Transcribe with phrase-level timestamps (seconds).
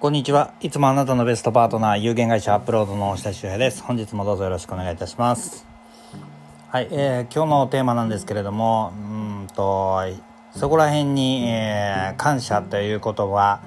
[0.00, 0.54] こんにちは。
[0.62, 3.82] いつもあなたのベストパートナー、有限会社アップロードの下周平です。
[3.82, 5.66] 本日もどうぞよろしくお願いいたします。
[6.70, 10.00] はい、えー今日のテーマなんですけれども、うんと、
[10.56, 13.60] そこら辺に、えー感謝という言葉、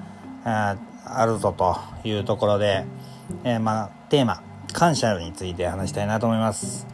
[0.44, 2.84] えーあるぞというところで、
[3.44, 4.42] えーまあ、テーマ、
[4.72, 6.88] 感謝について話したいなと思います。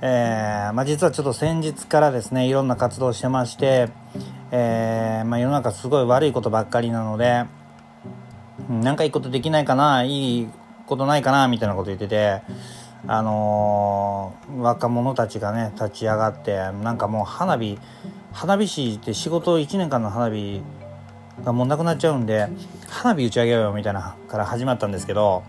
[0.00, 3.88] えーまあ、実はちょっと先日からですね、いろんな活動をしてまして、
[4.52, 7.46] えーまあ、世の中すごい悪いことばっかりなので、
[8.70, 10.48] なんかいいことできないかないい
[10.86, 12.42] ことないかなみたいなこと言ってて
[13.06, 17.78] あのー若者たちがね立ち上がってなんかもう花火
[18.32, 20.62] 花火師って仕事1年間の花火
[21.44, 22.48] がもうなくなっちゃうんで
[22.88, 25.44] 花火打ち上げようよみたいなから始まったんですけど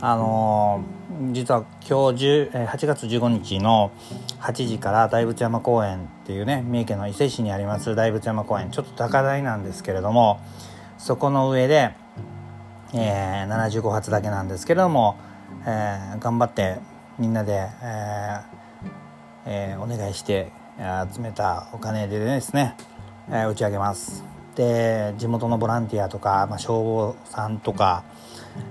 [0.00, 1.00] あのー
[1.32, 3.92] 実は今日10 8月15日の
[4.40, 10.40] 8時から大仏山公園っていうね三重県の伊勢市にあります大仏山公園ちょっと高台なんですけれども
[10.96, 11.94] そこの上で
[12.94, 15.16] えー75発だけなんですけれども、
[15.66, 16.78] えー頑張って
[17.18, 18.42] みんなで、えー
[19.46, 20.50] えーお願いして
[21.12, 22.76] 集めたお金でですね、
[23.28, 24.24] えー打ち上げます。
[24.56, 28.02] で地元のボランティアとか、まあ、消防さんとか、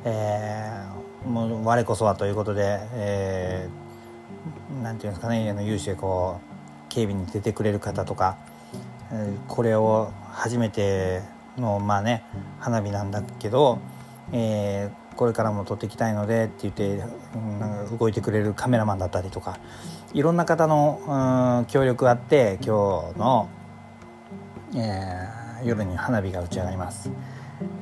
[0.04, 8.38] えーもう我こそはということで、えーなんていうんですかねあの有志でこう警備に出てくれる方とか、
[9.12, 11.22] えーこれを初めて
[11.58, 12.24] のまあね
[12.60, 13.80] 花火なんだけど、
[14.32, 17.04] えーこれからも撮っていきたいのでって言って、
[17.36, 19.60] うん動いてくれるカメラマンだったりとか
[20.14, 23.50] いろんな方の、うん協力があって今日の、
[24.76, 27.12] えー夜に花火が打ち上がります。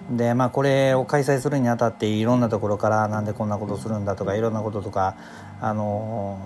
[0.09, 5.15] でまあこれを開催するにあたっていろんなところからなんでこんなことするんだとかいろんなこととか
[5.61, 6.39] あの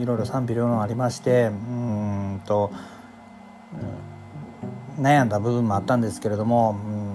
[0.00, 2.70] いろいろ賛否両論ありましてうんと、
[5.00, 7.07] 悩んだ部分もあったんですけれども,、うん、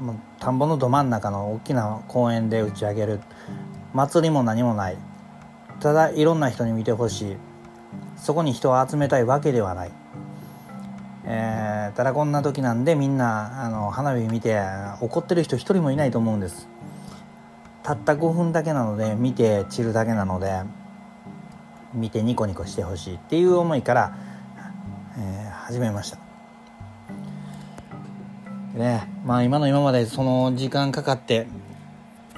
[0.00, 3.20] もう田んぼのど真ん中の大きな公園で打ち上げる。
[3.94, 4.96] 祭りも何もない。
[5.80, 7.36] ただいろんな人に見てほしい。
[8.16, 9.92] そこに人を集めたいわけではない。
[11.24, 14.60] えーただこんな時なんでみんなあの花火見て
[15.00, 16.68] 怒ってる人一人もいないと思うんです。
[17.82, 20.62] たった5分だけなので見て散るだけなので
[21.94, 24.18] 見てニコニコしてほしいっていう思いから、
[25.16, 26.25] えー始めました。
[28.76, 29.08] ね。
[29.24, 31.46] まあ今の今までその時間かかって、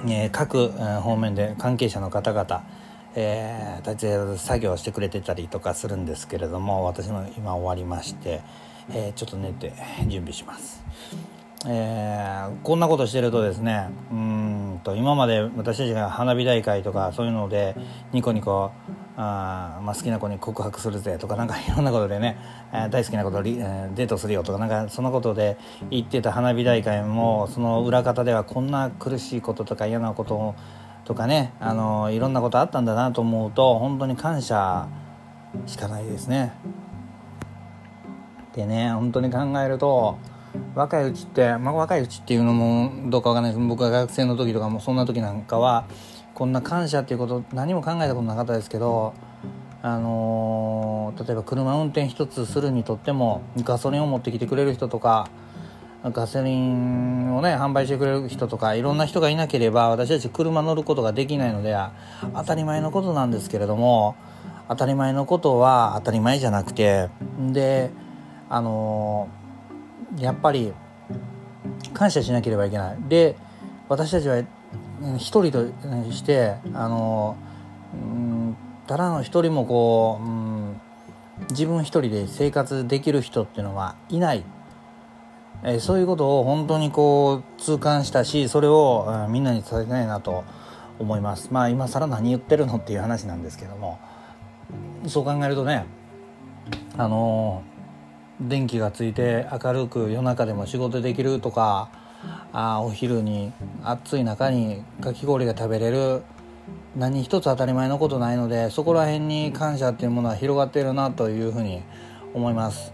[0.07, 2.63] え各、方面で関係者の方々
[3.15, 8.41] えー、立ち作業をしてくれてたりとかするんですけれども私も今終わりまして、
[8.91, 9.73] えーちょっと寝て
[10.07, 10.83] 準備します、
[11.67, 17.75] えーこんなことしてるとですねうんと今まで私たちが花火大会とかそういうので
[18.13, 18.71] ニコニコ
[19.21, 22.37] あ、まあ、好きな子に告白するぜとかなんかいろんなことでね、
[22.71, 25.57] えー大好きなこと、えデートするよとかなんかそのことで
[25.89, 30.55] 言ってた花火大会もその裏方ではこんな苦しいこととか嫌なこと
[31.03, 34.87] とかねあのいろんなことあったんだなと思うと本当に感謝
[35.65, 36.53] しかないですね。
[38.55, 40.17] でね本当に考えると
[40.75, 45.85] 若いうちって、まあ、若いうちっていうのもどうかわかんないです僕が学生の時とかもそんな時なんかは
[46.39, 49.13] こんな感謝っていうこと何も考えたことなかったですけど
[49.81, 55.29] あのー例えば車運転一つするにとってもガソリンを持ってきてくれる人とか
[56.03, 61.75] ガソリンをね販売してくれる人とかいろんな人がいなければ私たち車乗ることができないので
[62.33, 64.15] 当たり前のことなんですけれども
[64.69, 67.09] 当たり前のことは当たり前じゃなくて
[67.51, 67.91] で
[68.47, 69.27] あの
[70.17, 70.71] やっぱり
[71.93, 72.97] 感謝しなければいけない。
[73.09, 73.35] で
[73.89, 74.41] 私たちは
[75.17, 75.65] 一人と
[76.11, 77.37] してあの
[77.93, 80.81] うんただの一人もこう、うん、
[81.51, 84.43] 自分一人で生活できる人っていうのはいない。
[85.61, 90.45] えそういうことを本当にこう痛感したしそれを、うんみんなに伝えたいなと
[90.99, 91.49] 思います。
[91.51, 93.99] まあ今更何言ってるのっていう話なんですけども。
[95.07, 95.85] そう考えるとね
[96.97, 97.63] あの
[98.41, 101.89] 電気がついて明るく夜中でも仕事できるとか
[102.51, 103.51] あお昼に
[103.83, 106.23] 暑い中にかき氷が食べれる
[106.95, 111.81] 何一つ当たり前のことないのでそこら辺に感謝っていうものは広がっているなというふうに
[112.33, 112.93] 思います。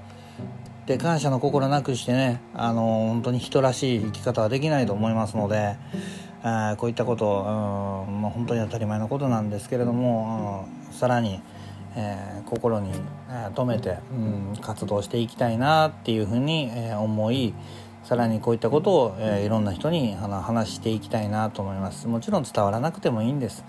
[0.86, 5.78] で感謝の心なくしてねあの本当に人らしい生き方はできないと思いますので
[6.44, 11.42] あこういったこと、うん、もう本当に当たり前のことなんですけれども、さらに、
[11.96, 12.92] えー心に、
[13.30, 14.14] えー留めて、う
[14.54, 17.56] ん、活動していきたいなっていうふうに、えー思い
[18.06, 22.08] さらにこういったことを、えーいろんな人にあの話していきたいなと思います。
[22.08, 23.66] もちろん伝わらなくてもいいんです。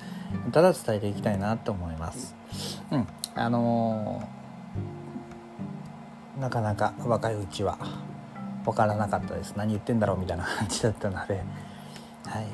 [0.52, 2.36] ただ伝えていきたいなと思います。
[2.90, 3.08] うん。
[3.34, 4.36] あのー
[6.40, 7.78] なかなか若いうちは
[8.64, 9.54] 分からなかったです。
[9.56, 11.34] 何言ってんだろうみたいな感じだったので。
[12.26, 12.46] はい。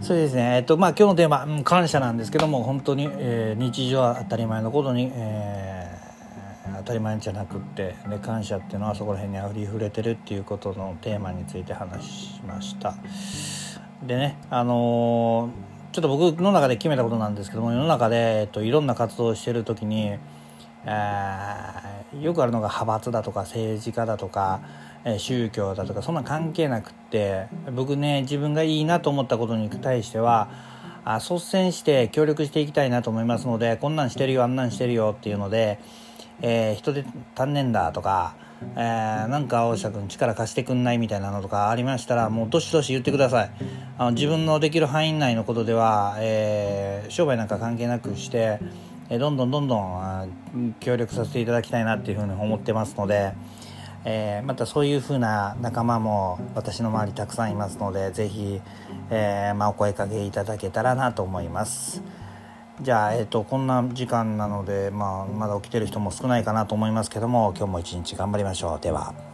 [0.00, 0.56] そうですね。
[0.56, 5.81] えっとまあ今日のテーマ、うん、感謝なんですけども本当に、えー、日常は当たり前のことに、えー、
[6.82, 12.94] 当たり前じゃなくってで感謝っていうのはそこら辺にあふりふれてるっていうことのテーマについて話しました。
[14.06, 20.16] でねあのーちょっと僕の中で決めたことなんですけども世の中で、えっと、いろんな活動をしてる時に、
[20.86, 24.62] えー、よくあるのが派閥だとか政治家だとか、
[25.04, 30.48] えー、宗教だとかそんな関係なくって僕ね自分がいいなと思ったことに対しては
[31.04, 35.78] あ率先して協力していきたいなと思いますのでこんなんしてるよあんなんしてるよっていうので、
[36.40, 37.04] えー、人で
[37.36, 38.34] 足んねんだとか
[38.76, 43.50] えー、なんか大下君力貸してくんないみたいなのとかありましたらもうどしどし言ってください
[43.98, 48.58] あの自分のできる範囲内のことでは、えー、商売なんか関係なくして、
[49.10, 53.34] え、どんどんどんどん協力させていただきたいなっていうふうに思ってますので、
[54.04, 58.60] えー、またそういうふうな仲間も私の周りたくさんいますのでぜひ、
[59.10, 62.21] えまあ、お声かけいただけたらなと思います。
[62.80, 69.31] じゃあ、えーと、こんな時間なので、まあ、まだ起きてる人も少ないかなと思いますけども今日も一日頑張りましょうでは。